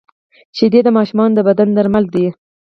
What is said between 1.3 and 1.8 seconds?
د بدن